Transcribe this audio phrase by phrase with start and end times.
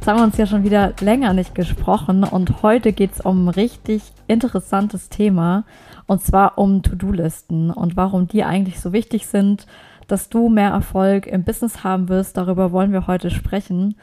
[0.00, 3.44] Jetzt haben wir uns ja schon wieder länger nicht gesprochen und heute geht es um
[3.44, 5.64] ein richtig interessantes Thema
[6.06, 9.66] und zwar um To-Do-Listen und warum die eigentlich so wichtig sind,
[10.08, 12.38] dass du mehr Erfolg im Business haben wirst.
[12.38, 13.94] Darüber wollen wir heute sprechen.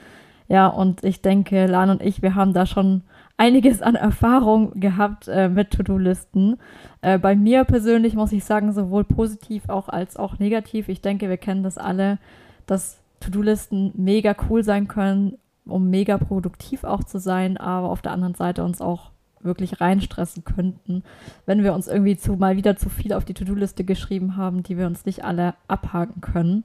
[0.47, 3.01] Ja, und ich denke, Lan und ich, wir haben da schon
[3.35, 6.57] einiges an Erfahrung gehabt äh, mit To-Do-Listen.
[7.01, 10.89] Äh, bei mir persönlich muss ich sagen, sowohl positiv auch als auch negativ.
[10.89, 12.19] Ich denke, wir kennen das alle,
[12.67, 18.11] dass To-Do-Listen mega cool sein können, um mega produktiv auch zu sein, aber auf der
[18.11, 19.11] anderen Seite uns auch
[19.41, 21.03] wirklich reinstressen könnten,
[21.45, 24.77] wenn wir uns irgendwie zu mal wieder zu viel auf die To-Do-Liste geschrieben haben, die
[24.77, 26.63] wir uns nicht alle abhaken können.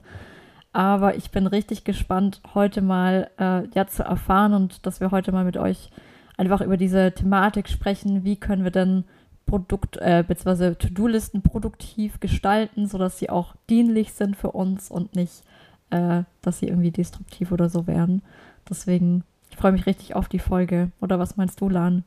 [0.73, 5.31] Aber ich bin richtig gespannt, heute mal äh, ja zu erfahren und dass wir heute
[5.31, 5.91] mal mit euch
[6.35, 8.23] einfach über diese Thematik sprechen.
[8.23, 9.03] Wie können wir denn
[9.45, 10.75] Produkt äh, bzw.
[10.75, 15.43] To-Do-Listen produktiv gestalten, sodass sie auch dienlich sind für uns und nicht,
[15.89, 18.23] äh, dass sie irgendwie destruktiv oder so werden.
[18.69, 20.91] Deswegen, ich freue mich richtig auf die Folge.
[21.01, 22.03] Oder was meinst du, Lan?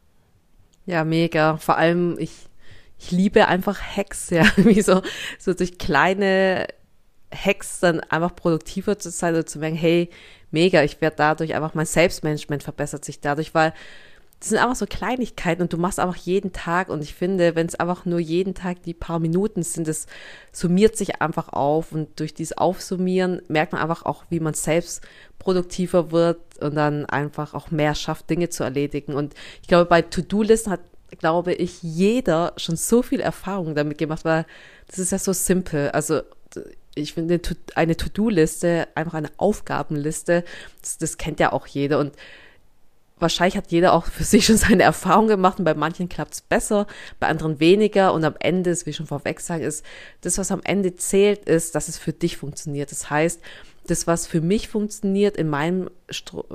[0.86, 1.56] Ja, mega.
[1.56, 2.32] Vor allem, ich,
[2.98, 5.02] ich liebe einfach Hacks, ja, wie so,
[5.38, 6.66] so durch kleine
[7.34, 10.10] Hacks dann einfach produktiver zu sein und zu merken, hey,
[10.50, 13.72] mega, ich werde dadurch einfach, mein Selbstmanagement verbessert sich dadurch, weil
[14.40, 17.66] das sind einfach so Kleinigkeiten und du machst einfach jeden Tag und ich finde, wenn
[17.66, 20.06] es einfach nur jeden Tag die paar Minuten sind, das
[20.52, 25.02] summiert sich einfach auf und durch dieses Aufsummieren merkt man einfach auch, wie man selbst
[25.38, 29.14] produktiver wird und dann einfach auch mehr schafft, Dinge zu erledigen.
[29.14, 30.80] Und ich glaube, bei To-Do-Listen hat,
[31.18, 34.44] glaube ich, jeder schon so viel Erfahrung damit gemacht, weil
[34.88, 35.90] das ist ja so simpel.
[35.90, 36.20] Also
[36.94, 37.40] ich finde
[37.74, 40.44] eine To-Do-Liste, einfach eine Aufgabenliste,
[40.80, 42.12] das, das kennt ja auch jeder und
[43.18, 46.40] wahrscheinlich hat jeder auch für sich schon seine Erfahrung gemacht und bei manchen klappt es
[46.40, 46.86] besser,
[47.20, 49.84] bei anderen weniger und am Ende, ist, wie ich schon vorweg sage, ist,
[50.20, 52.90] das, was am Ende zählt, ist, dass es für dich funktioniert.
[52.90, 53.40] Das heißt,
[53.86, 55.90] das, was für mich funktioniert in meinem,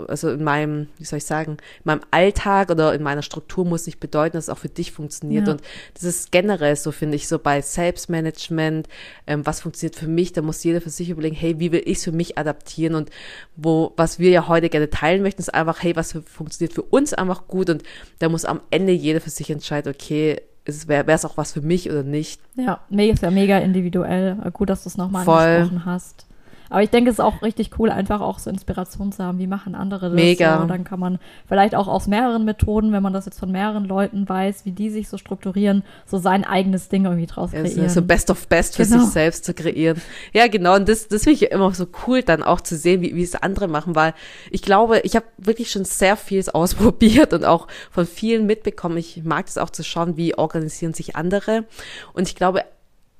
[0.07, 3.85] also in meinem, wie soll ich sagen, in meinem Alltag oder in meiner Struktur muss
[3.85, 5.47] nicht bedeuten, dass es auch für dich funktioniert.
[5.47, 5.53] Ja.
[5.53, 5.61] Und
[5.93, 8.87] das ist generell so, finde ich, so bei Selbstmanagement,
[9.27, 11.97] ähm, was funktioniert für mich, da muss jeder für sich überlegen, hey, wie will ich
[11.97, 12.95] es für mich adaptieren?
[12.95, 13.09] Und
[13.55, 17.13] wo, was wir ja heute gerne teilen möchten, ist einfach, hey, was funktioniert für uns
[17.13, 17.69] einfach gut?
[17.69, 17.83] Und
[18.19, 21.89] da muss am Ende jeder für sich entscheiden, okay, wäre es auch was für mich
[21.89, 22.41] oder nicht.
[22.55, 24.37] Ja, mega, ist ja mega individuell.
[24.53, 26.25] Gut, dass du es nochmal angesprochen hast.
[26.71, 29.47] Aber ich denke, es ist auch richtig cool, einfach auch so Inspiration zu haben, wie
[29.47, 30.15] machen andere das.
[30.15, 30.61] Mega.
[30.61, 30.67] So.
[30.67, 34.27] Dann kann man vielleicht auch aus mehreren Methoden, wenn man das jetzt von mehreren Leuten
[34.27, 37.83] weiß, wie die sich so strukturieren, so sein eigenes Ding irgendwie draus kreieren.
[37.83, 39.01] Ja, so Best of Best für genau.
[39.01, 40.01] sich selbst zu kreieren.
[40.31, 40.75] Ja, genau.
[40.75, 43.35] Und das, das finde ich immer so cool, dann auch zu sehen, wie, wie es
[43.35, 44.13] andere machen, weil
[44.49, 48.95] ich glaube, ich habe wirklich schon sehr vieles ausprobiert und auch von vielen mitbekommen.
[48.95, 51.65] Ich mag es auch zu schauen, wie organisieren sich andere.
[52.13, 52.63] Und ich glaube,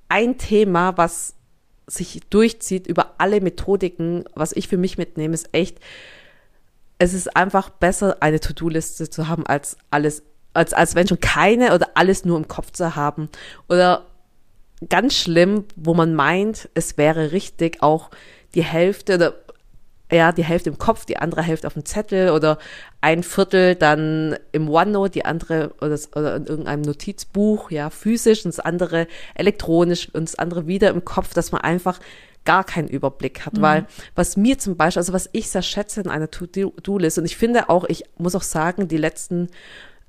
[0.07, 1.35] ein Thema, was
[1.93, 5.79] sich durchzieht über alle Methodiken, was ich für mich mitnehme, ist echt,
[6.97, 11.73] es ist einfach besser, eine To-Do-Liste zu haben, als alles, als, als wenn schon keine
[11.73, 13.29] oder alles nur im Kopf zu haben.
[13.67, 14.05] Oder
[14.89, 18.09] ganz schlimm, wo man meint, es wäre richtig, auch
[18.53, 19.33] die Hälfte oder
[20.11, 22.57] ja, die Hälfte im Kopf, die andere Hälfte auf dem Zettel oder
[22.99, 28.53] ein Viertel dann im OneNote, die andere oder, oder in irgendeinem Notizbuch, ja, physisch und
[28.53, 31.99] das andere elektronisch und das andere wieder im Kopf, dass man einfach
[32.43, 33.61] gar keinen Überblick hat, mhm.
[33.61, 37.37] weil was mir zum Beispiel, also was ich sehr schätze in einer To-Do-List und ich
[37.37, 39.49] finde auch, ich muss auch sagen, die letzten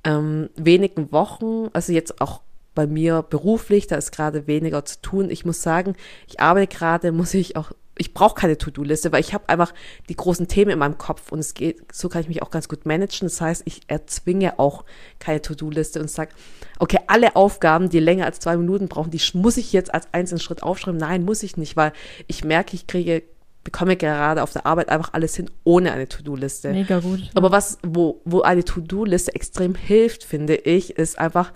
[0.05, 2.41] ähm, wenigen Wochen, also jetzt auch
[2.75, 5.31] bei mir beruflich, da ist gerade weniger zu tun.
[5.31, 5.95] Ich muss sagen,
[6.27, 9.73] ich arbeite gerade, muss ich auch ich brauche keine To-Do-Liste, weil ich habe einfach
[10.09, 12.69] die großen Themen in meinem Kopf und es geht, so kann ich mich auch ganz
[12.69, 13.29] gut managen.
[13.29, 14.85] Das heißt, ich erzwinge auch
[15.19, 16.31] keine To-Do-Liste und sage,
[16.79, 20.41] okay, alle Aufgaben, die länger als zwei Minuten brauchen, die muss ich jetzt als einzelnen
[20.41, 20.99] Schritt aufschreiben.
[20.99, 21.93] Nein, muss ich nicht, weil
[22.27, 23.23] ich merke, ich kriege
[23.65, 26.71] bekomme gerade auf der Arbeit einfach alles hin ohne eine To-Do-Liste.
[26.71, 27.31] Mega gut.
[27.35, 31.53] Aber was, wo, wo eine To-Do-Liste extrem hilft, finde ich, ist einfach,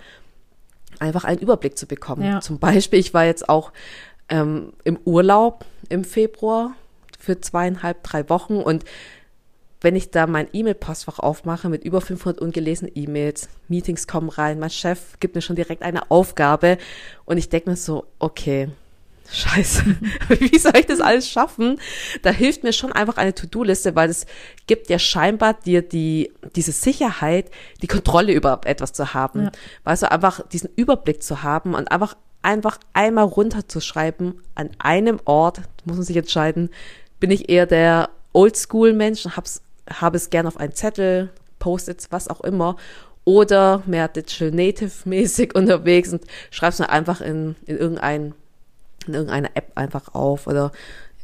[0.99, 2.23] einfach einen Überblick zu bekommen.
[2.23, 2.39] Ja.
[2.39, 3.73] Zum Beispiel, ich war jetzt auch
[4.29, 6.75] ähm, im Urlaub im Februar
[7.19, 8.83] für zweieinhalb, drei Wochen und
[9.81, 14.71] wenn ich da mein E-Mail-Postfach aufmache mit über 500 ungelesenen E-Mails, Meetings kommen rein, mein
[14.71, 16.77] Chef gibt mir schon direkt eine Aufgabe
[17.25, 18.69] und ich denke mir so, okay,
[19.29, 19.83] Scheiße,
[20.39, 21.79] wie soll ich das alles schaffen?
[22.21, 24.25] Da hilft mir schon einfach eine To-Do-Liste, weil es
[24.67, 27.51] gibt ja scheinbar dir die, diese Sicherheit,
[27.81, 29.43] die Kontrolle über etwas zu haben.
[29.43, 29.51] Ja.
[29.83, 32.15] Weißt du, einfach diesen Überblick zu haben und einfach,
[32.47, 36.69] einfach einmal runterzuschreiben an einem Ort, muss man sich entscheiden,
[37.19, 41.29] bin ich eher der Oldschool-Mensch und hab's, habe es gern auf einen Zettel,
[41.59, 42.77] Post-its, was auch immer,
[43.25, 48.33] oder mehr Digital Native-mäßig unterwegs und schreib's mir einfach in, in irgendein
[49.05, 50.71] in irgendeiner App einfach auf oder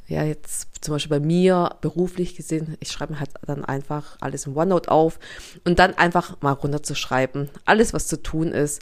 [0.07, 4.45] ja, jetzt zum Beispiel bei mir beruflich gesehen, ich schreibe mir halt dann einfach alles
[4.45, 5.19] in OneNote auf
[5.63, 7.49] und dann einfach mal runterzuschreiben.
[7.65, 8.81] Alles, was zu tun ist.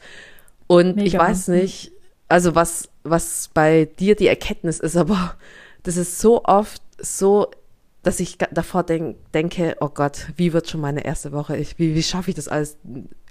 [0.67, 1.07] Und Mega.
[1.07, 1.91] ich weiß nicht,
[2.31, 5.35] also was, was bei dir die Erkenntnis ist, aber
[5.83, 7.49] das ist so oft so
[8.03, 11.55] dass ich davor denk, denke, oh Gott, wie wird schon meine erste Woche?
[11.57, 12.77] Ich, wie, wie schaffe ich das alles?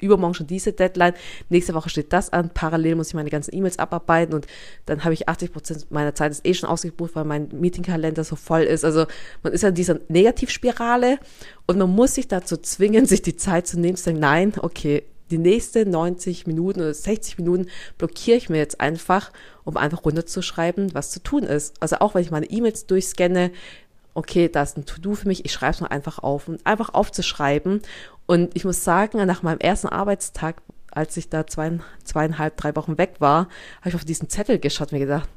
[0.01, 1.15] Übermorgen schon diese Deadline,
[1.49, 4.47] nächste Woche steht das an, parallel muss ich meine ganzen E-Mails abarbeiten und
[4.87, 8.37] dann habe ich 80 Prozent meiner Zeit ist eh schon ausgebucht, weil mein Meetingkalender so
[8.37, 8.85] voll ist.
[8.85, 9.07] Also
[9.43, 11.19] man ist ja in dieser Negativspirale
[11.67, 15.03] und man muss sich dazu zwingen, sich die Zeit zu nehmen, zu sagen, nein, okay,
[15.31, 17.67] die nächste 90 Minuten oder 60 Minuten
[17.99, 19.31] blockiere ich mir jetzt einfach,
[19.65, 21.75] um einfach runterzuschreiben, was zu tun ist.
[21.81, 23.51] Also auch wenn ich meine E-Mails durchscanne,
[24.15, 26.95] okay, da ist ein To-Do für mich, ich schreibe es nur einfach auf und einfach
[26.95, 27.81] aufzuschreiben.
[28.27, 32.99] Und ich muss sagen, nach meinem ersten Arbeitstag, als ich da zwei, zweieinhalb, drei Wochen
[32.99, 33.49] weg war,
[33.81, 35.29] habe ich auf diesen Zettel geschaut und mir gedacht,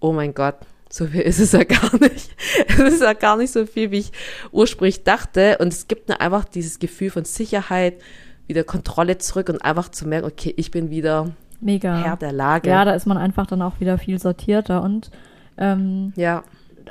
[0.00, 0.56] oh mein Gott,
[0.88, 2.30] so viel ist es ja gar nicht.
[2.68, 4.12] Es ist ja gar nicht so viel, wie ich
[4.52, 5.58] ursprünglich dachte.
[5.58, 8.00] Und es gibt mir einfach dieses Gefühl von Sicherheit,
[8.46, 11.30] wieder Kontrolle zurück und einfach zu merken, okay, ich bin wieder
[11.60, 11.96] Mega.
[11.96, 12.68] Herr der Lage.
[12.68, 15.10] Ja, da ist man einfach dann auch wieder viel sortierter und
[15.56, 16.42] ähm, ja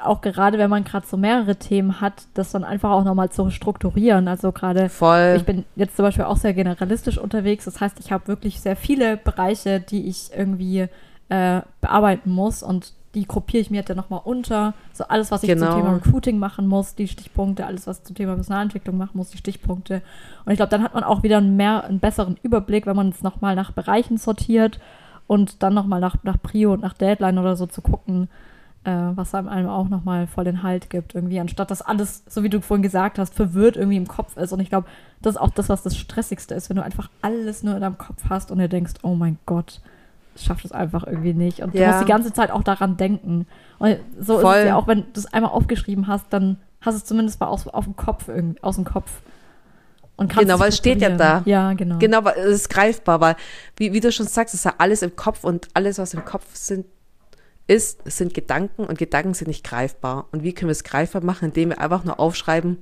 [0.01, 3.49] auch gerade wenn man gerade so mehrere Themen hat, das dann einfach auch nochmal zu
[3.49, 4.27] strukturieren.
[4.27, 7.65] Also gerade, ich bin jetzt zum Beispiel auch sehr generalistisch unterwegs.
[7.65, 10.87] Das heißt, ich habe wirklich sehr viele Bereiche, die ich irgendwie
[11.29, 14.73] äh, bearbeiten muss und die gruppiere ich mir halt dann nochmal unter.
[14.91, 15.67] So alles, was ich genau.
[15.67, 19.37] zum Thema Recruiting machen muss, die Stichpunkte, alles, was zum Thema Personalentwicklung machen muss, die
[19.37, 20.01] Stichpunkte.
[20.45, 23.09] Und ich glaube, dann hat man auch wieder einen, mehr, einen besseren Überblick, wenn man
[23.09, 24.79] es nochmal nach Bereichen sortiert
[25.27, 28.29] und dann nochmal nach, nach Prio und nach Deadline oder so zu gucken,
[28.83, 32.49] äh, was einem auch nochmal voll den Halt gibt, irgendwie, anstatt dass alles, so wie
[32.49, 34.51] du vorhin gesagt hast, verwirrt irgendwie im Kopf ist.
[34.51, 34.87] Und ich glaube,
[35.21, 37.97] das ist auch das, was das Stressigste ist, wenn du einfach alles nur in deinem
[37.97, 39.81] Kopf hast und dir denkst, oh mein Gott,
[40.35, 41.59] ich schaffe das einfach irgendwie nicht.
[41.59, 41.81] Und ja.
[41.81, 43.47] du musst die ganze Zeit auch daran denken.
[43.79, 44.53] Und so voll.
[44.55, 47.39] ist es ja auch, wenn du es einmal aufgeschrieben hast, dann hast du es zumindest
[47.39, 48.29] mal aus, auf dem Kopf,
[48.61, 49.21] aus dem Kopf.
[50.15, 51.41] Und genau, weil es steht ja da.
[51.45, 51.97] Ja, genau.
[51.97, 53.35] Genau, weil es ist greifbar, weil,
[53.77, 56.23] wie, wie du schon sagst, es ist ja alles im Kopf und alles, was im
[56.23, 56.85] Kopf sind,
[57.65, 60.27] ist, es sind Gedanken und Gedanken sind nicht greifbar.
[60.31, 62.77] Und wie können wir es greifbar machen, indem wir einfach nur aufschreiben,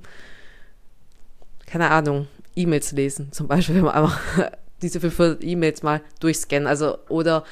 [1.66, 4.20] keine Ahnung, E-Mails lesen, zum Beispiel, wenn wir einfach
[4.82, 7.44] diese 500 E-Mails mal durchscannen, also oder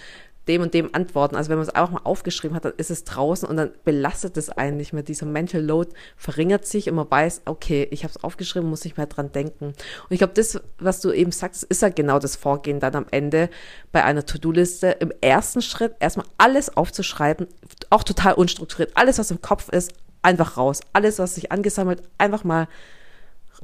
[0.49, 1.37] dem und dem antworten.
[1.37, 4.37] Also wenn man es einfach mal aufgeschrieben hat, dann ist es draußen und dann belastet
[4.37, 5.03] es einen nicht mehr.
[5.03, 8.97] Dieser Mental Load verringert sich und man weiß, okay, ich habe es aufgeschrieben, muss nicht
[8.97, 9.67] mehr dran denken.
[9.67, 9.77] Und
[10.11, 13.49] ich glaube, das, was du eben sagst, ist ja genau das Vorgehen dann am Ende
[13.93, 14.97] bei einer To-Do-Liste.
[15.01, 17.47] Im ersten Schritt erstmal alles aufzuschreiben,
[17.91, 18.93] auch total unstrukturiert.
[18.95, 19.93] Alles, was im Kopf ist,
[20.23, 20.81] einfach raus.
[20.93, 22.67] Alles, was sich angesammelt, einfach mal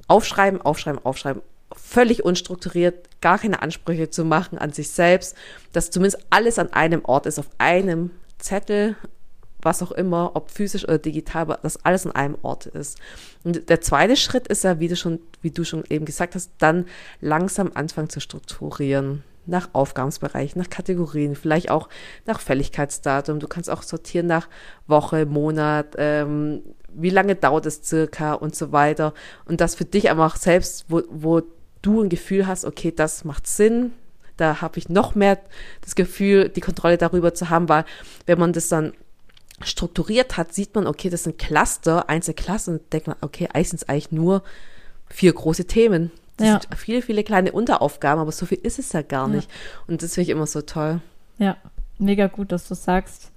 [0.09, 1.43] aufschreiben, aufschreiben, aufschreiben
[1.75, 5.37] völlig unstrukturiert, gar keine Ansprüche zu machen an sich selbst,
[5.73, 8.97] dass zumindest alles an einem Ort ist, auf einem Zettel,
[9.61, 12.99] was auch immer, ob physisch oder digital, dass alles an einem Ort ist.
[13.43, 16.53] Und der zweite Schritt ist ja, wie du schon, wie du schon eben gesagt hast,
[16.58, 16.87] dann
[17.20, 19.25] langsam anfangen zu strukturieren.
[19.49, 21.89] Nach Aufgabenbereich, nach Kategorien, vielleicht auch
[22.27, 23.39] nach Fälligkeitsdatum.
[23.39, 24.49] Du kannst auch sortieren nach
[24.89, 29.15] Woche, Monat, ähm, wie lange dauert es circa und so weiter.
[29.44, 31.43] Und das für dich einfach selbst, wo, wo
[31.83, 33.93] du ein Gefühl hast, okay, das macht Sinn,
[34.37, 35.39] da habe ich noch mehr
[35.81, 37.85] das Gefühl, die Kontrolle darüber zu haben, weil
[38.27, 38.93] wenn man das dann
[39.63, 43.71] strukturiert hat, sieht man, okay, das sind Cluster, einzelne Cluster und denkt man, okay, eigentlich
[43.71, 44.43] sind es eigentlich nur
[45.09, 46.11] vier große Themen.
[46.37, 46.61] Das ja.
[46.61, 49.49] sind viele, viele kleine Unteraufgaben, aber so viel ist es ja gar nicht.
[49.51, 49.56] Ja.
[49.87, 51.01] Und das finde ich immer so toll.
[51.39, 51.56] Ja,
[51.99, 53.31] mega gut, dass du sagst.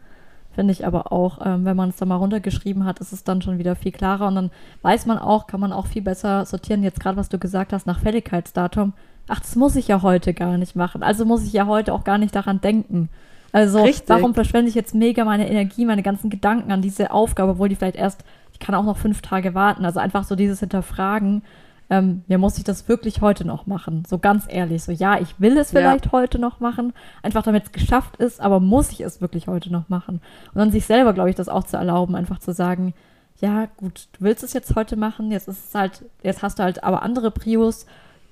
[0.59, 3.41] Finde ich aber auch, ähm, wenn man es dann mal runtergeschrieben hat, ist es dann
[3.41, 4.51] schon wieder viel klarer und dann
[4.81, 6.83] weiß man auch, kann man auch viel besser sortieren.
[6.83, 8.91] Jetzt gerade, was du gesagt hast, nach Fälligkeitsdatum.
[9.29, 11.01] Ach, das muss ich ja heute gar nicht machen.
[11.01, 13.07] Also muss ich ja heute auch gar nicht daran denken.
[13.53, 14.09] Also Richtig.
[14.09, 17.75] warum verschwende ich jetzt mega meine Energie, meine ganzen Gedanken an diese Aufgabe, obwohl die
[17.75, 19.85] vielleicht erst, ich kann auch noch fünf Tage warten.
[19.85, 21.41] Also einfach so dieses Hinterfragen
[21.89, 24.03] ähm, ja, muss ich das wirklich heute noch machen?
[24.07, 26.11] So ganz ehrlich, so ja, ich will es vielleicht ja.
[26.11, 26.93] heute noch machen,
[27.23, 30.21] einfach damit es geschafft ist, aber muss ich es wirklich heute noch machen?
[30.53, 32.93] Und dann sich selber, glaube ich, das auch zu erlauben, einfach zu sagen,
[33.41, 36.63] ja, gut, du willst es jetzt heute machen, jetzt ist es halt, jetzt hast du
[36.63, 37.85] halt aber andere Prios,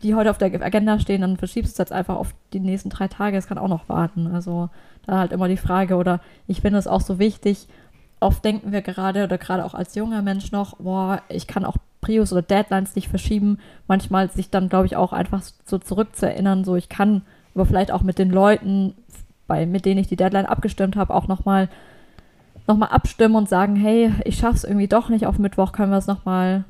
[0.04, 2.90] die heute auf der Agenda stehen, dann verschiebst du es jetzt einfach auf die nächsten
[2.90, 3.38] drei Tage.
[3.38, 4.28] Es kann auch noch warten.
[4.28, 4.70] Also
[5.06, 7.68] da halt immer die Frage, oder ich finde es auch so wichtig,
[8.20, 11.78] oft denken wir gerade oder gerade auch als junger Mensch noch, boah, ich kann auch
[12.08, 13.60] Prius oder Deadlines nicht verschieben.
[13.88, 17.24] Manchmal sich dann, glaube ich, auch einfach so zurückzuerinnern, so ich kann
[17.54, 18.94] aber vielleicht auch mit den Leuten,
[19.48, 21.70] bei, mit denen ich die Deadline abgestimmt habe, auch nochmal
[22.68, 25.98] noch mal abstimmen und sagen, hey, ich schaff's irgendwie doch nicht auf Mittwoch, können wir
[25.98, 26.66] es nochmal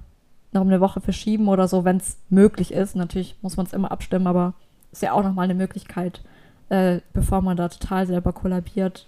[0.51, 2.95] noch eine Woche verschieben oder so, wenn es möglich ist.
[2.95, 4.53] Natürlich muss man es immer abstimmen, aber
[4.91, 6.21] ist ja auch nochmal eine Möglichkeit,
[6.69, 9.07] äh, bevor man da total selber kollabiert.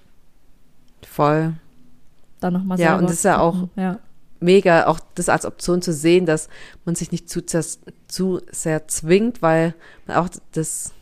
[1.04, 1.54] Voll.
[2.40, 4.00] Dann nochmal Ja, und das ist ja auch ja.
[4.40, 6.50] Mega, auch das als Option zu sehen, dass
[6.86, 9.74] man sich nicht zu, zu sehr zwingt, weil
[10.06, 10.94] man auch das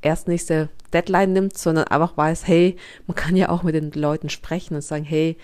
[0.00, 4.74] erstnächste Deadline nimmt, sondern einfach weiß, hey, man kann ja auch mit den Leuten sprechen
[4.74, 5.36] und sagen, hey,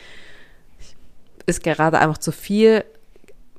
[1.46, 2.84] ist gerade einfach zu viel.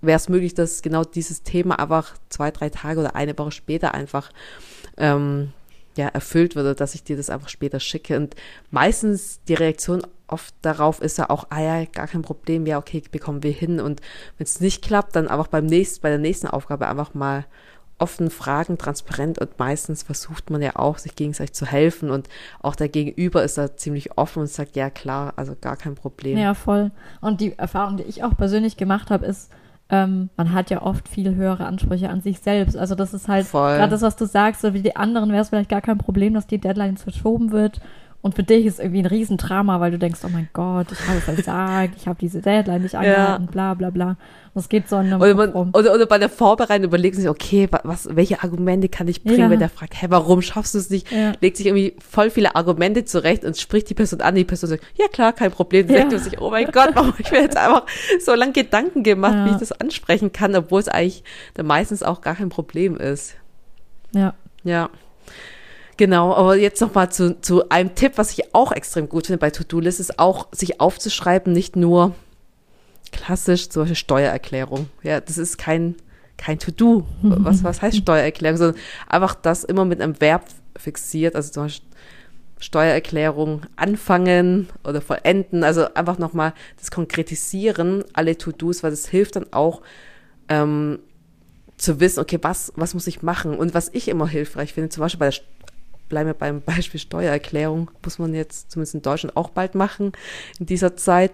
[0.01, 3.93] Wäre es möglich, dass genau dieses Thema einfach zwei, drei Tage oder eine Woche später
[3.93, 4.31] einfach
[4.97, 5.51] ähm,
[5.99, 8.15] ja, erfüllt wird dass ich dir das einfach später schicke.
[8.17, 8.35] Und
[8.71, 13.03] meistens die Reaktion oft darauf ist ja auch, ah ja, gar kein Problem, ja, okay,
[13.11, 13.79] bekommen wir hin.
[13.79, 14.01] Und
[14.37, 17.45] wenn es nicht klappt, dann einfach beim nächsten, bei der nächsten Aufgabe einfach mal
[17.97, 22.29] offen fragen, transparent und meistens versucht man ja auch, sich gegenseitig zu helfen und
[22.61, 26.37] auch der Gegenüber ist da ziemlich offen und sagt, ja klar, also gar kein Problem.
[26.37, 26.91] Ja, voll.
[27.19, 29.51] Und die Erfahrung, die ich auch persönlich gemacht habe, ist,
[29.89, 32.77] ähm, man hat ja oft viel höhere Ansprüche an sich selbst.
[32.77, 35.49] Also das ist halt gerade das, was du sagst, so wie die anderen wäre es
[35.49, 37.81] vielleicht gar kein Problem, dass die Deadline verschoben wird
[38.21, 41.21] und für dich ist irgendwie ein Riesendrama, weil du denkst, oh mein Gott, ich habe
[41.21, 43.51] versagt, ich habe diese Deadline nicht angehalten, ja.
[43.51, 44.17] bla bla bla.
[44.53, 47.29] Und es geht so in einem oder, man, oder, oder bei der Vorbereitung überlegen sich,
[47.29, 49.49] okay, was, welche Argumente kann ich bringen, ja.
[49.49, 51.09] wenn der fragt, hä, warum schaffst du es nicht?
[51.11, 51.31] Ja.
[51.39, 54.83] Legt sich irgendwie voll viele Argumente zurecht und spricht die Person an, die Person sagt,
[54.95, 55.87] ja klar, kein Problem.
[55.87, 56.01] Dann ja.
[56.01, 57.85] denkt man sich, oh mein Gott, warum habe ich mir jetzt einfach
[58.19, 61.23] so lange Gedanken gemacht, wie ich das ansprechen kann, obwohl es eigentlich
[61.53, 63.35] dann meistens auch gar kein Problem ist.
[64.13, 64.33] Ja.
[64.63, 64.89] Ja.
[65.99, 69.49] Genau, aber jetzt nochmal zu, zu einem Tipp, was ich auch extrem gut finde bei
[69.49, 72.15] To-Do-List, ist auch, sich aufzuschreiben, nicht nur
[73.11, 74.87] klassisch, zum Beispiel Steuererklärung.
[75.03, 75.95] Ja, das ist kein,
[76.37, 77.05] kein To-Do.
[77.21, 78.57] Was, was heißt Steuererklärung?
[78.57, 80.45] Sondern einfach das immer mit einem Verb
[80.77, 81.89] fixiert, also zum Beispiel
[82.59, 89.51] Steuererklärung anfangen oder vollenden, also einfach nochmal das Konkretisieren, alle To-Dos, weil das hilft dann
[89.51, 89.81] auch,
[90.47, 90.99] ähm,
[91.79, 93.57] zu wissen, okay, was, was muss ich machen?
[93.57, 95.39] Und was ich immer hilfreich finde, zum Beispiel bei der
[96.09, 100.11] bleiben wir beim Beispiel Steuererklärung, muss man jetzt zumindest in Deutschland auch bald machen
[100.59, 101.31] in dieser Zeit,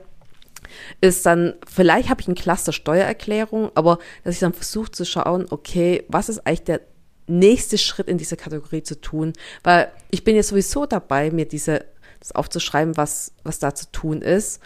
[1.01, 5.45] ist dann, vielleicht habe ich ein Cluster Steuererklärung, aber dass ich dann versuche zu schauen,
[5.49, 6.81] okay, was ist eigentlich der
[7.27, 11.85] nächste Schritt in dieser Kategorie zu tun, weil ich bin jetzt sowieso dabei, mir diese,
[12.19, 14.61] das aufzuschreiben, was, was da zu tun ist,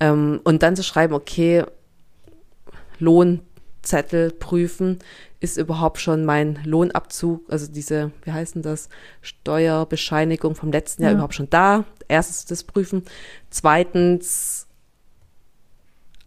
[0.00, 1.64] ähm, und dann zu schreiben, okay,
[2.98, 4.98] Lohnzettel prüfen,
[5.40, 8.88] ist überhaupt schon mein Lohnabzug, also diese, wie heißt denn das,
[9.22, 11.14] Steuerbescheinigung vom letzten Jahr ja.
[11.16, 11.84] überhaupt schon da?
[12.08, 13.04] Erstens das prüfen.
[13.50, 14.67] Zweitens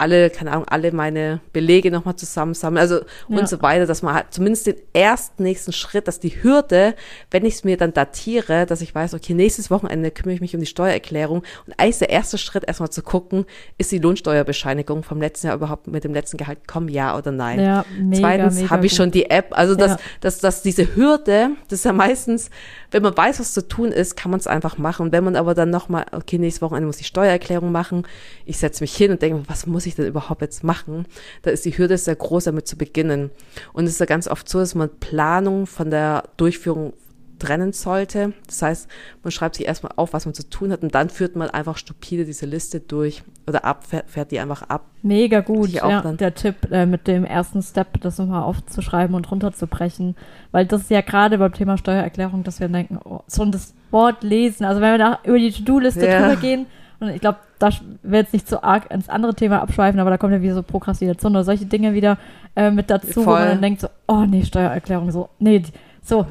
[0.01, 3.37] alle, keine Ahnung, alle meine Belege nochmal zusammensammeln, also ja.
[3.37, 6.95] und so weiter, dass man halt zumindest den ersten nächsten Schritt, dass die Hürde,
[7.29, 10.55] wenn ich es mir dann datiere, dass ich weiß, okay, nächstes Wochenende kümmere ich mich
[10.55, 13.45] um die Steuererklärung und eigentlich der erste Schritt erstmal zu gucken,
[13.77, 17.59] ist die Lohnsteuerbescheinigung vom letzten Jahr überhaupt mit dem letzten Gehalt gekommen, ja oder nein.
[17.59, 19.97] Ja, mega, Zweitens habe ich schon die App, also dass, ja.
[20.21, 22.49] dass, dass diese Hürde, das ist ja meistens,
[22.89, 25.11] wenn man weiß, was zu tun ist, kann man es einfach machen.
[25.11, 28.03] Wenn man aber dann nochmal, okay, nächstes Wochenende muss ich Steuererklärung machen,
[28.45, 31.05] ich setze mich hin und denke, was muss ich ich denn überhaupt jetzt machen?
[31.41, 33.31] Da ist die Hürde sehr groß, damit zu beginnen.
[33.73, 36.93] Und es ist ja ganz oft so, dass man Planung von der Durchführung
[37.41, 38.33] trennen sollte.
[38.45, 38.89] Das heißt,
[39.23, 41.77] man schreibt sich erstmal auf, was man zu tun hat und dann führt man einfach
[41.77, 44.85] stupide diese Liste durch oder ab, fährt die einfach ab.
[45.01, 50.15] Mega gut, ja, der Tipp äh, mit dem ersten Step, das nochmal aufzuschreiben und runterzubrechen,
[50.51, 54.23] weil das ist ja gerade beim Thema Steuererklärung, dass wir denken, oh, so das Wort
[54.23, 56.21] lesen, also wenn wir da über die To-Do-Liste ja.
[56.21, 56.67] drüber gehen,
[57.01, 57.69] und ich glaube, da
[58.03, 60.63] will jetzt nicht so arg ins andere Thema abschweifen, aber da kommt ja wieder so
[60.63, 62.17] Prokrastination oder solche Dinge wieder
[62.55, 63.25] äh, mit dazu, Voll.
[63.25, 65.63] wo man dann denkt so, oh nee, Steuererklärung, so, nee,
[66.03, 66.25] so.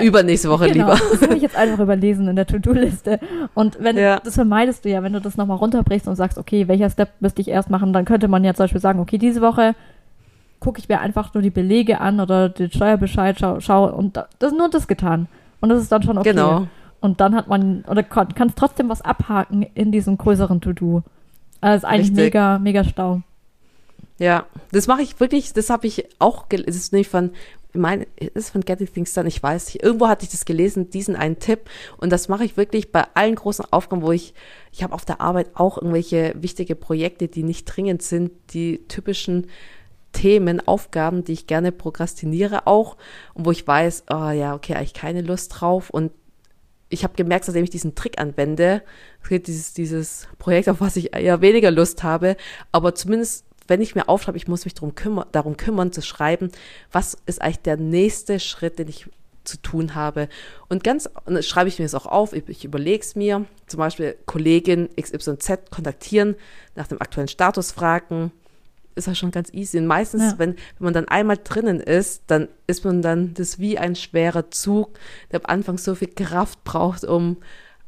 [0.00, 1.00] Übernächste Woche genau, lieber.
[1.10, 3.20] Das habe ich jetzt einfach überlesen in der To-Do-Liste.
[3.54, 4.18] Und wenn, ja.
[4.20, 7.40] das vermeidest du ja, wenn du das nochmal runterbrichst und sagst, okay, welcher Step müsste
[7.40, 9.74] ich erst machen, dann könnte man ja zum Beispiel sagen, okay, diese Woche
[10.58, 14.52] gucke ich mir einfach nur die Belege an oder den Steuerbescheid schaue schau, und das
[14.52, 15.28] ist nur das getan.
[15.60, 16.30] Und das ist dann schon okay.
[16.30, 16.66] Genau.
[17.00, 21.02] Und dann hat man, oder kann, kannst trotzdem was abhaken in diesem größeren To-Do.
[21.60, 22.16] Also ist eigentlich Richtig.
[22.16, 23.22] mega, mega Stau.
[24.18, 27.30] Ja, das mache ich wirklich, das habe ich auch, es ist nicht von,
[27.72, 30.90] ich meine, ist von Getting Things Done, ich weiß nicht, irgendwo hatte ich das gelesen,
[30.90, 34.34] diesen einen Tipp und das mache ich wirklich bei allen großen Aufgaben, wo ich,
[34.72, 39.46] ich habe auf der Arbeit auch irgendwelche wichtige Projekte, die nicht dringend sind, die typischen
[40.12, 42.96] Themen, Aufgaben, die ich gerne prokrastiniere auch
[43.34, 46.10] und wo ich weiß, oh ja, okay, eigentlich keine Lust drauf und
[46.90, 48.82] ich habe gemerkt, seitdem ich diesen Trick anwende,
[49.30, 52.36] dieses, dieses Projekt, auf was ich eher weniger Lust habe,
[52.72, 56.50] aber zumindest wenn ich mir aufschreibe, ich muss mich darum kümmern, darum kümmern zu schreiben,
[56.90, 59.06] was ist eigentlich der nächste Schritt, den ich
[59.44, 60.28] zu tun habe.
[60.68, 63.78] Und ganz, und schreibe ich mir das auch auf, ich, ich überlege es mir, zum
[63.78, 66.34] Beispiel Kollegin XYZ kontaktieren,
[66.74, 68.32] nach dem aktuellen Status fragen,
[68.94, 69.78] ist ja schon ganz easy.
[69.78, 70.34] Und meistens, ja.
[70.38, 74.50] wenn, wenn man dann einmal drinnen ist, dann ist man dann das wie ein schwerer
[74.50, 74.98] Zug,
[75.32, 77.38] der am Anfang so viel Kraft braucht, um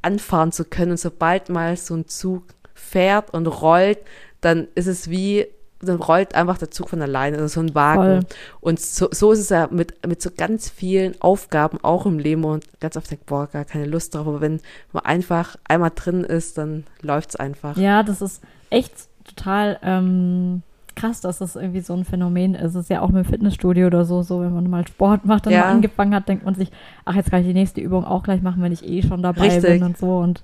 [0.03, 0.93] anfahren zu können.
[0.93, 2.45] Und sobald mal so ein Zug
[2.75, 3.99] fährt und rollt,
[4.41, 5.47] dann ist es wie,
[5.81, 8.23] dann rollt einfach der Zug von alleine, also so ein Wagen.
[8.23, 8.37] Voll.
[8.61, 12.45] Und so, so ist es ja mit, mit so ganz vielen Aufgaben auch im Leben
[12.45, 14.27] und ganz oft denkt, boah, gar keine Lust drauf.
[14.27, 14.61] Aber wenn
[14.93, 17.77] man einfach einmal drin ist, dann läuft es einfach.
[17.77, 18.93] Ja, das ist echt
[19.25, 20.63] total ähm,
[20.97, 22.75] krass, dass das irgendwie so ein Phänomen ist.
[22.75, 25.53] Es ist ja auch mit Fitnessstudio oder so, so wenn man mal Sport macht und
[25.53, 25.61] ja.
[25.61, 26.71] mal angefangen hat, denkt man sich,
[27.05, 29.43] ach, jetzt kann ich die nächste Übung auch gleich machen, wenn ich eh schon dabei
[29.43, 29.71] richtig.
[29.71, 30.19] bin und so.
[30.19, 30.43] Und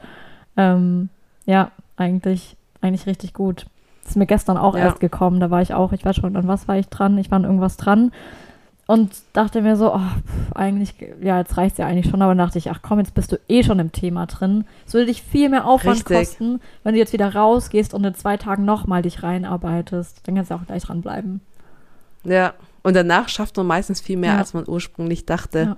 [0.56, 1.08] ähm,
[1.46, 3.66] ja, eigentlich, eigentlich richtig gut.
[4.02, 4.84] Das ist mir gestern auch ja.
[4.84, 5.40] erst gekommen.
[5.40, 7.18] Da war ich auch, ich weiß schon, an was war ich dran?
[7.18, 8.12] Ich war an irgendwas dran
[8.88, 12.34] und dachte mir so, oh, pff, eigentlich, ja, jetzt reicht es ja eigentlich schon, aber
[12.34, 14.64] dachte ich, ach komm, jetzt bist du eh schon im Thema drin.
[14.86, 16.16] Es würde dich viel mehr Aufwand Richtig.
[16.16, 20.22] kosten, wenn du jetzt wieder rausgehst und in zwei Tagen nochmal dich reinarbeitest.
[20.24, 21.42] Dann kannst du auch gleich dranbleiben.
[22.24, 24.38] Ja, und danach schafft man meistens viel mehr, ja.
[24.38, 25.76] als man ursprünglich dachte.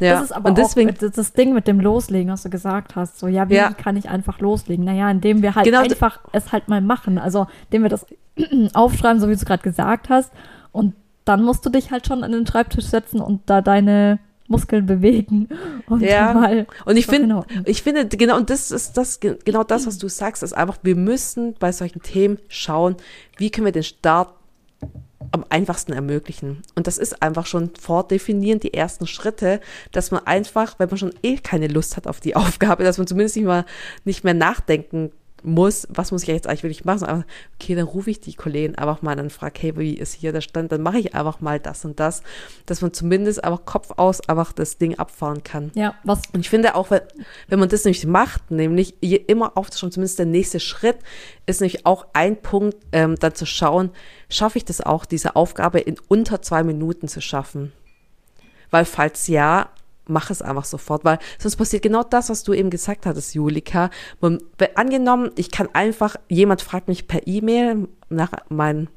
[0.00, 0.06] Ja.
[0.08, 0.12] ja.
[0.14, 3.20] Das ist aber und deswegen, auch das Ding mit dem Loslegen, was du gesagt hast.
[3.20, 3.72] So, ja, wie ja.
[3.72, 4.84] kann ich einfach loslegen?
[4.84, 7.16] Naja, indem wir halt genau einfach es halt mal machen.
[7.16, 8.06] Also, indem wir das
[8.74, 10.32] aufschreiben, so wie du gerade gesagt hast.
[10.72, 14.84] Und dann musst du dich halt schon an den Schreibtisch setzen und da deine Muskeln
[14.84, 15.48] bewegen.
[15.86, 16.34] Und ja.
[16.34, 20.08] Mal und ich finde, ich finde, genau, und das ist das, genau das, was du
[20.08, 22.96] sagst, ist einfach, wir müssen bei solchen Themen schauen,
[23.38, 24.34] wie können wir den Start
[25.32, 26.62] am einfachsten ermöglichen.
[26.74, 29.60] Und das ist einfach schon vordefinieren, die ersten Schritte,
[29.92, 33.06] dass man einfach, wenn man schon eh keine Lust hat auf die Aufgabe, dass man
[33.06, 33.64] zumindest nicht mal
[34.04, 35.12] nicht mehr nachdenken
[35.42, 37.04] muss, was muss ich jetzt eigentlich wirklich machen?
[37.04, 40.32] Aber, okay, dann rufe ich die Kollegen einfach mal und frage, hey, wie ist hier
[40.32, 40.72] der Stand?
[40.72, 42.22] Dann mache ich einfach mal das und das,
[42.66, 45.70] dass man zumindest einfach Kopf aus einfach das Ding abfahren kann.
[45.74, 46.22] Ja, was?
[46.32, 47.02] Und ich finde auch, wenn,
[47.48, 50.98] wenn man das nämlich macht, nämlich immer aufzuschauen, zumindest der nächste Schritt,
[51.46, 53.90] ist nämlich auch ein Punkt, ähm, dann zu schauen,
[54.28, 57.72] schaffe ich das auch, diese Aufgabe in unter zwei Minuten zu schaffen?
[58.70, 59.70] Weil falls ja,
[60.10, 63.90] mach es einfach sofort, weil sonst passiert genau das, was du eben gesagt hattest, Julika.
[64.74, 68.88] Angenommen, ich kann einfach, jemand fragt mich per E-Mail nach, mein,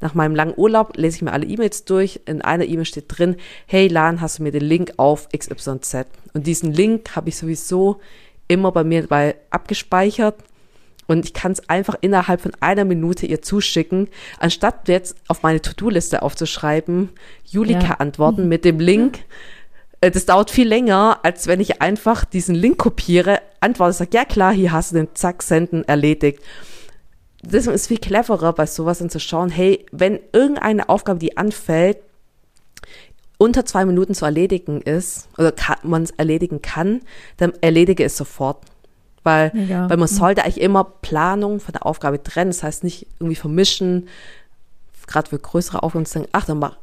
[0.00, 2.20] nach meinem langen Urlaub, lese ich mir alle E-Mails durch.
[2.26, 6.06] In einer E-Mail steht drin, hey Lan, hast du mir den Link auf XYZ?
[6.32, 8.00] Und diesen Link habe ich sowieso
[8.48, 10.36] immer bei mir dabei abgespeichert.
[11.08, 14.08] Und ich kann es einfach innerhalb von einer Minute ihr zuschicken,
[14.38, 17.10] anstatt jetzt auf meine To-Do-Liste aufzuschreiben,
[17.44, 17.94] Julika ja.
[17.94, 19.20] antworten mit dem Link.
[20.02, 24.26] Äh, das dauert viel länger, als wenn ich einfach diesen Link kopiere, antworte, sage, ja
[24.26, 26.42] klar, hier hast du den, zack, senden, erledigt.
[27.42, 31.98] Das ist viel cleverer, bei sowas dann zu schauen, hey, wenn irgendeine Aufgabe, die anfällt,
[33.38, 37.00] unter zwei Minuten zu erledigen ist, oder man es erledigen kann,
[37.38, 38.64] dann erledige es sofort.
[39.24, 39.88] Weil, ja.
[39.88, 40.14] weil man mhm.
[40.14, 42.50] sollte eigentlich immer Planung von der Aufgabe trennen.
[42.50, 44.08] Das heißt nicht irgendwie vermischen,
[45.06, 46.76] gerade für größere Aufgaben zu sagen, ach, dann mach,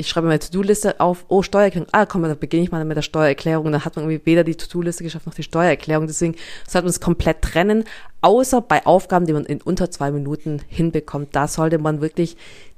[0.00, 3.02] ich schreibe meine To-Do-Liste auf, oh, Steuererklärung, ah, komm, dann beginne ich mal mit der
[3.02, 3.70] Steuererklärung.
[3.70, 6.06] Dann hat man irgendwie weder die To-Do-Liste geschafft noch die Steuererklärung.
[6.06, 6.36] Deswegen
[6.66, 7.84] sollte man es komplett trennen,
[8.22, 11.36] außer bei Aufgaben, die man in unter zwei Minuten hinbekommt.
[11.36, 12.36] Da sollte man wirklich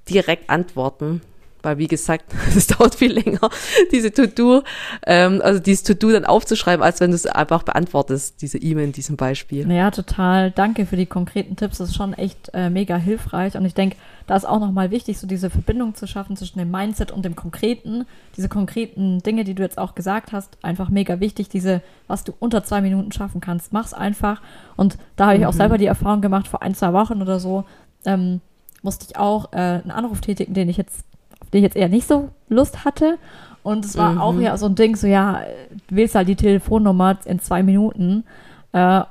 [0.09, 1.23] direkt antworten.
[1.63, 2.25] Weil, wie gesagt,
[2.57, 3.51] es dauert viel länger,
[3.93, 4.63] diese To-Do,
[5.07, 8.93] ähm, also dieses To-Do dann aufzuschreiben, als wenn du es einfach beantwortest, diese E-Mail in
[8.93, 9.71] diesem Beispiel.
[9.71, 10.51] Ja, total.
[10.51, 11.79] Danke für die konkreten Tipps.
[11.79, 13.57] Das ist schon echt äh, mega hilfreich.
[13.57, 13.97] Und ich denke,
[14.27, 17.37] da ist auch nochmal wichtig, so diese Verbindung zu schaffen zwischen dem Mindset und dem
[17.37, 18.07] Konkreten.
[18.37, 21.49] Diese konkreten Dinge, die du jetzt auch gesagt hast, einfach mega wichtig.
[21.49, 24.41] Diese, was du unter zwei Minuten schaffen kannst, mach's einfach.
[24.77, 25.49] Und da habe ich mhm.
[25.49, 27.65] auch selber die Erfahrung gemacht, vor ein, zwei Wochen oder so,
[28.05, 28.41] ähm,
[28.83, 31.05] musste ich auch äh, einen Anruf tätigen, den ich jetzt,
[31.53, 33.19] den ich jetzt eher nicht so Lust hatte.
[33.63, 34.19] Und es war mhm.
[34.19, 35.41] auch ja so ein Ding, so ja,
[35.89, 38.25] du wählst halt die Telefonnummer in zwei Minuten.
[38.73, 39.03] Äh,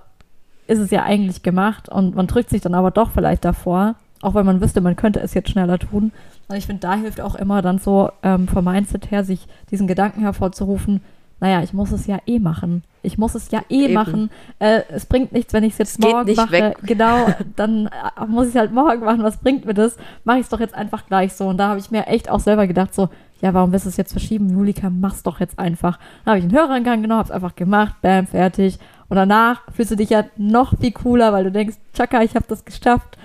[0.67, 4.35] ist es ja eigentlich gemacht und man drückt sich dann aber doch vielleicht davor auch
[4.35, 6.11] wenn man wüsste, man könnte es jetzt schneller tun.
[6.47, 9.87] Und ich finde, da hilft auch immer dann so ähm, vom Mindset her, sich diesen
[9.87, 11.01] Gedanken hervorzurufen,
[11.41, 12.83] naja, ich muss es ja eh machen.
[13.01, 13.93] Ich muss es ja eh Eben.
[13.95, 14.29] machen.
[14.59, 16.51] Äh, es bringt nichts, wenn ich es jetzt es morgen mache.
[16.51, 16.77] Weg.
[16.83, 17.25] Genau,
[17.55, 19.23] dann äh, muss ich es halt morgen machen.
[19.23, 19.97] Was bringt mir das?
[20.23, 21.47] Mache ich es doch jetzt einfach gleich so.
[21.47, 23.09] Und da habe ich mir echt auch selber gedacht, so,
[23.41, 24.51] ja, warum willst du es jetzt verschieben?
[24.51, 25.97] Julika, mach's doch jetzt einfach.
[26.23, 28.77] Dann habe ich einen Hörerangang genommen, hab's einfach gemacht, bam, fertig.
[29.09, 32.45] Und danach fühlst du dich ja noch viel cooler, weil du denkst, Chaka, ich habe
[32.47, 33.17] das geschafft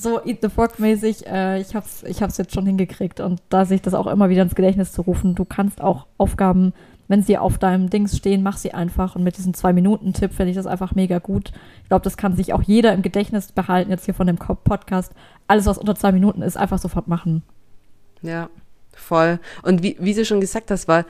[0.00, 3.64] so Eat the Frog mäßig, äh, ich hab's, ich hab's jetzt schon hingekriegt und da
[3.64, 5.34] sich das auch immer wieder ins Gedächtnis zu rufen.
[5.34, 6.72] Du kannst auch Aufgaben,
[7.08, 9.16] wenn sie auf deinem Dings stehen, mach sie einfach.
[9.16, 11.52] Und mit diesem Zwei-Minuten-Tipp finde ich das einfach mega gut.
[11.82, 15.12] Ich glaube, das kann sich auch jeder im Gedächtnis behalten, jetzt hier von dem Podcast.
[15.46, 17.42] Alles, was unter zwei Minuten ist, einfach sofort machen.
[18.20, 18.50] Ja,
[18.92, 19.40] voll.
[19.62, 21.04] Und wie, wie du schon gesagt hast, weil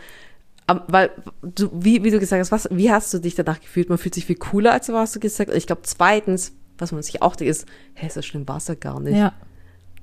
[0.87, 3.88] weil du, wie, wie du gesagt hast, was, wie hast du dich danach gefühlt?
[3.88, 5.56] Man fühlt sich viel cooler, als du was du gesagt hast.
[5.56, 8.74] Ich glaube, zweitens, was man sich auch denkt, ist, hä, so schlimm war es ja
[8.74, 9.16] gar nicht.
[9.16, 9.32] Ja.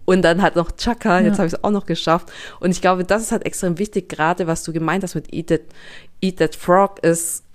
[0.05, 1.37] Und dann halt noch Chaka, jetzt ja.
[1.39, 2.31] habe ich es auch noch geschafft.
[2.59, 5.47] Und ich glaube, das ist halt extrem wichtig, gerade was du gemeint hast mit Eat
[5.47, 5.61] That,
[6.21, 7.45] Eat That Frog, ist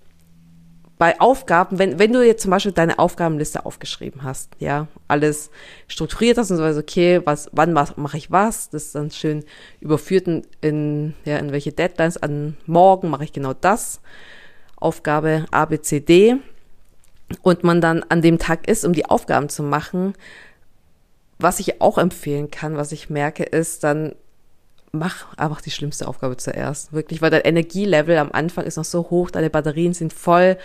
[1.01, 5.51] bei Aufgaben, wenn, wenn du jetzt zum Beispiel deine Aufgabenliste aufgeschrieben hast, ja, alles
[5.89, 9.43] strukturiert hast und so, also okay, was, wann mache ich was, das ist dann schön
[9.81, 14.03] überführt in, in, ja, in welche Deadlines, an morgen mache ich genau das,
[14.77, 16.37] Aufgabe A, B, C, D,
[17.41, 20.13] und man dann an dem Tag ist, um die Aufgaben zu machen,
[21.43, 24.15] was ich auch empfehlen kann, was ich merke, ist dann
[24.93, 26.93] mach einfach die schlimmste Aufgabe zuerst.
[26.93, 30.57] Wirklich, weil dein Energielevel am Anfang ist noch so hoch, deine Batterien sind voll.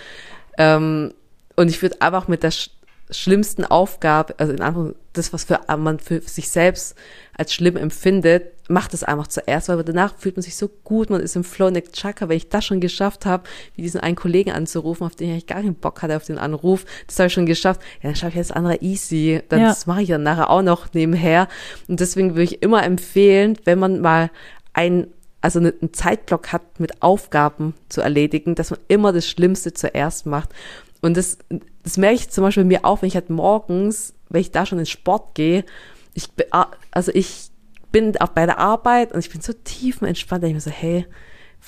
[0.57, 1.13] Ähm,
[1.55, 2.71] und ich würde einfach mit der sch
[3.11, 6.95] schlimmsten Aufgabe, also in Anführungszeichen, das, was für, man für sich selbst
[7.37, 11.21] als schlimm empfindet, macht es einfach zuerst, weil danach fühlt man sich so gut, man
[11.21, 13.43] ist im Flow und denkt, Chaka, wenn ich das schon geschafft habe,
[13.75, 16.85] wie diesen einen Kollegen anzurufen, auf den ich gar keinen Bock hatte, auf den Anruf,
[17.07, 19.67] das habe ich schon geschafft, ja, dann schaffe ich jetzt andere easy, dann ja.
[19.67, 21.47] das mache ich dann nachher auch noch nebenher
[21.87, 24.31] und deswegen würde ich immer empfehlen, wenn man mal
[24.73, 25.07] ein
[25.41, 30.49] also einen Zeitblock hat, mit Aufgaben zu erledigen, dass man immer das Schlimmste zuerst macht.
[31.03, 31.37] Und das,
[31.83, 34.79] das merke ich zum Beispiel mir auch, wenn ich halt morgens, wenn ich da schon
[34.79, 35.63] ins Sport gehe,
[36.15, 36.29] ich,
[36.89, 37.51] also ich
[37.95, 41.05] bin auch bei der Arbeit und ich bin so tiefenentspannt, da ich mir so, hey,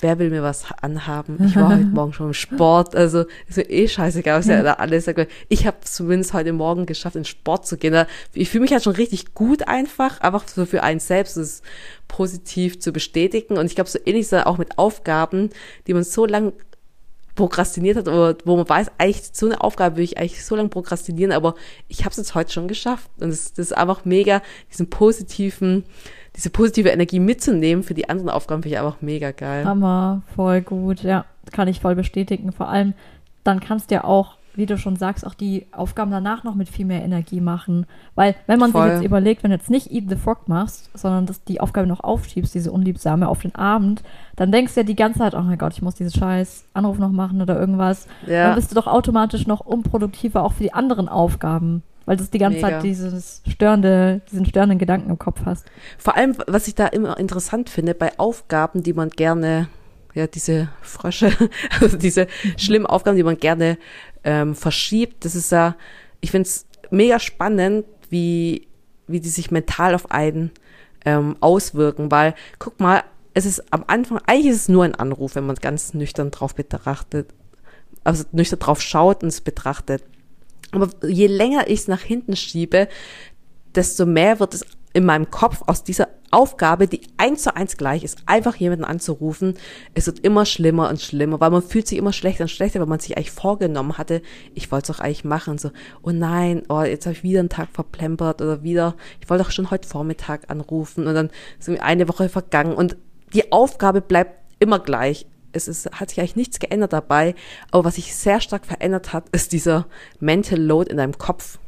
[0.02, 1.38] wer will mir was anhaben?
[1.46, 4.74] Ich war heute Morgen schon im Sport, also ist mir eh scheißegal, was ja da
[4.74, 5.26] alles sagt.
[5.48, 8.04] Ich habe zumindest heute Morgen geschafft, in Sport zu gehen.
[8.34, 11.62] Ich fühle mich halt schon richtig gut einfach, einfach so für einen selbst das
[12.08, 13.56] positiv zu bestätigen.
[13.56, 15.48] Und ich glaube, so ähnlich ist es auch mit Aufgaben,
[15.86, 16.52] die man so lang
[17.38, 20.68] prokrastiniert hat oder wo man weiß, eigentlich so eine Aufgabe will ich eigentlich so lange
[20.68, 21.54] prokrastinieren, aber
[21.88, 23.08] ich habe es jetzt heute schon geschafft.
[23.20, 25.84] Und das, das ist einfach mega, diesen positiven
[26.36, 29.64] diese positive Energie mitzunehmen für die anderen Aufgaben, finde ich einfach mega geil.
[29.64, 32.52] Hammer, voll gut, ja, kann ich voll bestätigen.
[32.52, 32.94] Vor allem,
[33.42, 36.68] dann kannst du ja auch, wie du schon sagst, auch die Aufgaben danach noch mit
[36.68, 37.86] viel mehr Energie machen.
[38.14, 38.88] Weil, wenn man voll.
[38.88, 41.86] sich jetzt überlegt, wenn du jetzt nicht Eat the Frog machst, sondern dass die Aufgabe
[41.86, 44.02] noch aufschiebst, diese unliebsame auf den Abend,
[44.36, 46.98] dann denkst du ja die ganze Zeit, oh mein Gott, ich muss diesen scheiß Anruf
[46.98, 48.06] noch machen oder irgendwas.
[48.26, 48.48] Ja.
[48.48, 52.38] Dann bist du doch automatisch noch unproduktiver auch für die anderen Aufgaben weil du die
[52.38, 52.70] ganze Mega.
[52.70, 55.66] Zeit dieses störende, diesen störenden Gedanken im Kopf hast.
[55.98, 59.68] Vor allem, was ich da immer interessant finde, bei Aufgaben, die man gerne,
[60.14, 61.30] ja, diese Frösche,
[61.82, 63.76] also diese schlimmen Aufgaben, die man gerne
[64.24, 65.76] ähm, verschiebt, das ist ja,
[66.20, 68.68] ich finde es mega spannend, wie,
[69.06, 70.50] wie die sich mental auf einen
[71.04, 73.02] ähm, auswirken, weil, guck mal,
[73.34, 76.54] es ist am Anfang, eigentlich ist es nur ein Anruf, wenn man ganz nüchtern drauf
[76.54, 77.30] betrachtet,
[78.04, 80.02] also nüchtern drauf schaut und es betrachtet.
[80.72, 82.88] Aber je länger ich es nach hinten schiebe,
[83.74, 88.04] desto mehr wird es in meinem Kopf aus dieser Aufgabe, die eins zu eins gleich
[88.04, 89.54] ist, einfach jemanden anzurufen,
[89.94, 92.86] es wird immer schlimmer und schlimmer, weil man fühlt sich immer schlechter und schlechter, weil
[92.86, 94.22] man sich eigentlich vorgenommen hatte,
[94.54, 95.70] ich wollte es doch eigentlich machen, so,
[96.02, 99.50] oh nein, oh, jetzt habe ich wieder einen Tag verplempert oder wieder, ich wollte doch
[99.50, 102.96] schon heute Vormittag anrufen und dann sind eine Woche vergangen und
[103.32, 107.34] die Aufgabe bleibt immer gleich es ist, hat sich eigentlich nichts geändert dabei.
[107.70, 109.86] Aber was sich sehr stark verändert hat, ist dieser
[110.20, 111.58] Mental Load in deinem Kopf.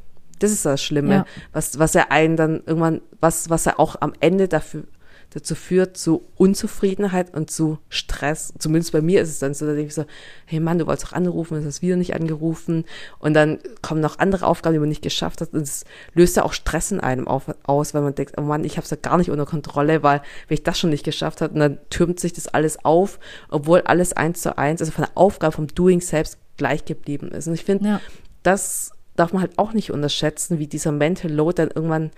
[0.40, 1.26] Das ist das Schlimme, ja.
[1.52, 4.82] was, was er einen dann irgendwann, was, was er auch am Ende dafür
[5.30, 8.52] dazu führt zu Unzufriedenheit und zu Stress.
[8.58, 10.04] Zumindest bei mir ist es dann so, da denke ich so,
[10.44, 12.84] hey Mann, du wolltest doch anrufen, du hast wieder nicht angerufen.
[13.18, 15.52] Und dann kommen noch andere Aufgaben, die man nicht geschafft hat.
[15.52, 18.64] Und es löst ja auch Stress in einem auf, aus, weil man denkt, oh Mann,
[18.64, 21.40] ich habe es ja gar nicht unter Kontrolle, weil wenn ich das schon nicht geschafft
[21.40, 25.04] habe, und dann türmt sich das alles auf, obwohl alles eins zu eins, also von
[25.04, 27.46] der Aufgabe vom Doing selbst gleich geblieben ist.
[27.46, 28.00] Und ich finde, ja.
[28.42, 32.10] das darf man halt auch nicht unterschätzen, wie dieser Mental Load dann irgendwann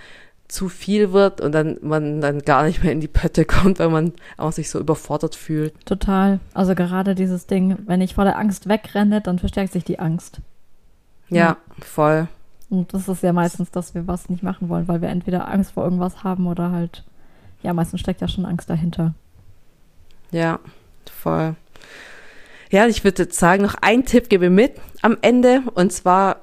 [0.49, 3.89] zu viel wird und dann man dann gar nicht mehr in die Pötte kommt, weil
[3.89, 5.75] man auch sich so überfordert fühlt.
[5.87, 6.41] Total.
[6.53, 10.41] Also gerade dieses Ding, wenn ich vor der Angst wegrenne, dann verstärkt sich die Angst.
[11.29, 12.29] Ja, ja, voll.
[12.69, 15.73] Und das ist ja meistens, dass wir was nicht machen wollen, weil wir entweder Angst
[15.73, 17.05] vor irgendwas haben oder halt,
[17.63, 19.15] ja, meistens steckt ja schon Angst dahinter.
[20.31, 20.59] Ja,
[21.11, 21.55] voll.
[22.71, 26.42] Ja, ich würde jetzt sagen, noch ein Tipp gebe ich mit am Ende und zwar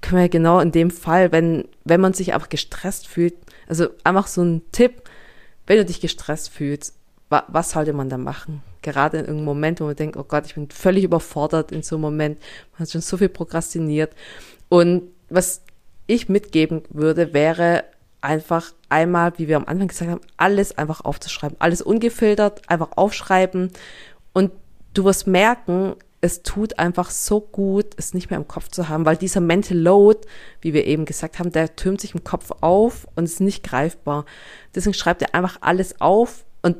[0.00, 3.34] können wir genau in dem Fall, wenn, wenn man sich einfach gestresst fühlt,
[3.66, 5.02] also einfach so ein Tipp,
[5.66, 6.94] wenn du dich gestresst fühlst,
[7.28, 8.62] wa, was sollte man da machen?
[8.82, 11.96] Gerade in irgendeinem Moment, wo man denkt, oh Gott, ich bin völlig überfordert in so
[11.96, 12.40] einem Moment,
[12.72, 14.12] man hat schon so viel prokrastiniert.
[14.68, 15.62] Und was
[16.06, 17.84] ich mitgeben würde, wäre
[18.20, 21.56] einfach einmal, wie wir am Anfang gesagt haben, alles einfach aufzuschreiben.
[21.60, 23.70] Alles ungefiltert, einfach aufschreiben.
[24.32, 24.52] Und
[24.94, 29.06] du wirst merken, es tut einfach so gut, es nicht mehr im Kopf zu haben,
[29.06, 30.20] weil dieser Mental Load,
[30.60, 34.24] wie wir eben gesagt haben, der türmt sich im Kopf auf und ist nicht greifbar.
[34.74, 36.76] Deswegen schreibt er einfach alles auf und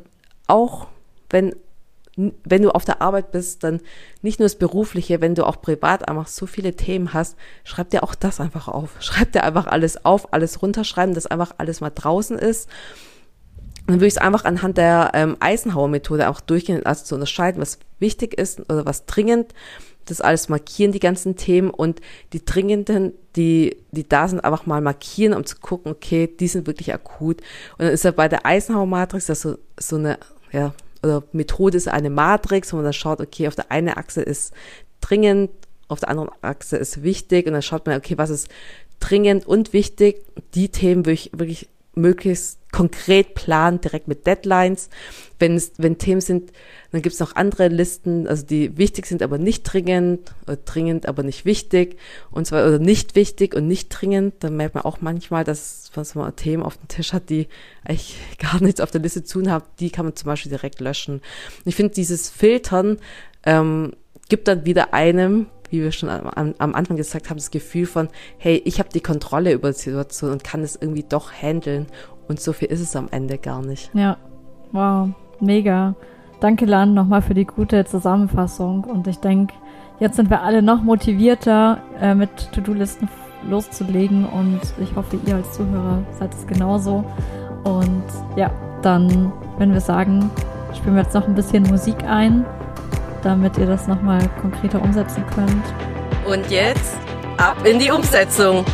[0.47, 0.89] auch
[1.31, 1.55] wenn
[2.19, 3.81] wenn du auf der Arbeit bist, dann
[4.23, 8.03] nicht nur das Berufliche, wenn du auch privat einfach so viele Themen hast, schreib dir
[8.03, 8.97] auch das einfach auf.
[9.01, 12.69] Schreib dir einfach alles auf, alles runterschreiben, dass einfach alles mal draußen ist.
[13.89, 17.79] Dann würde ich es einfach anhand der ähm, Eisenhower-Methode auch durchgehen, also zu unterscheiden, was
[17.99, 19.55] wichtig ist oder was dringend.
[20.05, 22.01] Das alles markieren, die ganzen Themen und
[22.35, 26.67] die dringenden, die, die da sind, einfach mal markieren, um zu gucken, okay, die sind
[26.67, 27.41] wirklich akut.
[27.79, 30.19] Und dann ist ja bei der Eisenhower-Matrix das so, so eine,
[30.53, 34.21] ja, oder Methode ist eine Matrix, wo man dann schaut, okay, auf der einen Achse
[34.21, 34.53] ist
[35.01, 35.51] dringend,
[35.89, 38.49] auf der anderen Achse ist wichtig und dann schaut man, okay, was ist
[39.01, 40.25] dringend und wichtig.
[40.55, 44.91] Die Themen würde ich wirklich möglichst konkret planen, direkt mit Deadlines.
[45.39, 46.53] Wenn es, wenn Themen sind,
[46.93, 51.07] dann gibt es noch andere Listen, also die wichtig sind, aber nicht dringend, oder dringend,
[51.07, 51.97] aber nicht wichtig,
[52.31, 54.35] und zwar oder nicht wichtig und nicht dringend.
[54.41, 57.49] Dann merkt man auch manchmal, dass man Themen auf dem Tisch hat, die
[57.85, 59.65] eigentlich gar nichts auf der Liste zu tun haben.
[59.81, 61.23] Die kann man zum Beispiel direkt löschen.
[61.65, 62.99] ich finde, dieses Filtern
[63.45, 63.93] ähm,
[64.29, 68.09] gibt dann wieder einem wie wir schon am, am Anfang gesagt haben, das Gefühl von,
[68.39, 71.87] hey, ich habe die Kontrolle über die Situation und kann es irgendwie doch handeln.
[72.29, 73.91] Und so viel ist es am Ende gar nicht.
[73.95, 74.17] Ja,
[74.73, 75.09] wow,
[75.41, 75.95] mega.
[76.41, 78.85] Danke, Lan, nochmal für die gute Zusammenfassung.
[78.85, 79.55] Und ich denke,
[79.99, 83.09] jetzt sind wir alle noch motivierter, äh, mit To-Do-Listen
[83.49, 84.25] loszulegen.
[84.25, 87.05] Und ich hoffe, ihr als Zuhörer seid es genauso.
[87.65, 88.05] Und
[88.37, 88.51] ja,
[88.83, 90.31] dann, wenn wir sagen,
[90.77, 92.45] spielen wir jetzt noch ein bisschen Musik ein
[93.23, 95.65] damit ihr das nochmal konkreter umsetzen könnt.
[96.27, 96.97] Und jetzt
[97.37, 98.65] ab in die Umsetzung.